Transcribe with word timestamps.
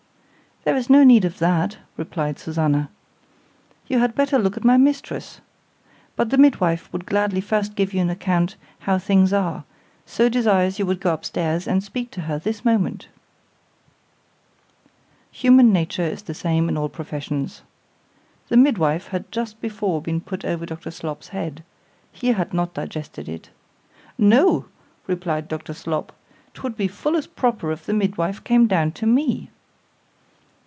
—There 0.63 0.75
is 0.77 0.91
no 0.91 1.03
need 1.03 1.25
of 1.25 1.39
that, 1.39 1.79
replied 1.97 2.37
Susannah,—you 2.37 3.97
had 3.97 4.13
better 4.13 4.37
look 4.37 4.57
at 4.57 4.63
my 4.63 4.77
mistress—but 4.77 6.29
the 6.29 6.37
midwife 6.37 6.87
would 6.93 7.07
gladly 7.07 7.41
first 7.41 7.73
give 7.73 7.95
you 7.95 8.01
an 8.01 8.11
account 8.11 8.57
how 8.81 8.99
things 8.99 9.33
are, 9.33 9.63
so 10.05 10.29
desires 10.29 10.77
you 10.77 10.85
would 10.85 10.99
go 10.99 11.13
up 11.13 11.25
stairs 11.25 11.67
and 11.67 11.83
speak 11.83 12.11
to 12.11 12.21
her 12.21 12.37
this 12.37 12.63
moment. 12.63 13.07
Human 15.31 15.73
nature 15.73 16.03
is 16.05 16.21
the 16.21 16.35
same 16.35 16.69
in 16.69 16.77
all 16.77 16.89
professions. 16.89 17.63
The 18.49 18.55
midwife 18.57 19.07
had 19.07 19.31
just 19.31 19.61
before 19.61 19.99
been 19.99 20.21
put 20.21 20.45
over 20.45 20.67
Dr. 20.67 20.91
Slop's 20.91 21.29
head—He 21.29 22.33
had 22.33 22.53
not 22.53 22.75
digested 22.75 23.27
it.—No, 23.27 24.65
replied 25.07 25.47
Dr. 25.47 25.73
Slop, 25.73 26.13
'twould 26.53 26.77
be 26.77 26.87
full 26.87 27.15
as 27.17 27.25
proper 27.25 27.71
if 27.71 27.87
the 27.87 27.95
midwife 27.95 28.43
came 28.43 28.67
down 28.67 28.91
to 28.91 29.07
me. 29.07 29.49